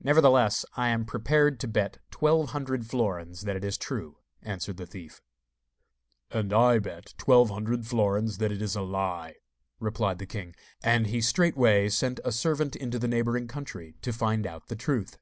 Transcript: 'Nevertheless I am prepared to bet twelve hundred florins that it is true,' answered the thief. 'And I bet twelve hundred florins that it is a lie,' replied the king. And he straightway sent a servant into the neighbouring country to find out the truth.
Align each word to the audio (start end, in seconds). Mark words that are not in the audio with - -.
'Nevertheless 0.00 0.66
I 0.74 0.88
am 0.90 1.06
prepared 1.06 1.58
to 1.60 1.66
bet 1.66 2.00
twelve 2.10 2.50
hundred 2.50 2.84
florins 2.84 3.44
that 3.44 3.56
it 3.56 3.64
is 3.64 3.78
true,' 3.78 4.18
answered 4.42 4.76
the 4.76 4.84
thief. 4.84 5.22
'And 6.30 6.52
I 6.52 6.78
bet 6.78 7.14
twelve 7.16 7.48
hundred 7.48 7.86
florins 7.86 8.36
that 8.36 8.52
it 8.52 8.60
is 8.60 8.76
a 8.76 8.82
lie,' 8.82 9.38
replied 9.80 10.18
the 10.18 10.26
king. 10.26 10.54
And 10.82 11.06
he 11.06 11.22
straightway 11.22 11.88
sent 11.88 12.20
a 12.26 12.30
servant 12.30 12.76
into 12.76 12.98
the 12.98 13.08
neighbouring 13.08 13.48
country 13.48 13.94
to 14.02 14.12
find 14.12 14.46
out 14.46 14.66
the 14.68 14.76
truth. 14.76 15.16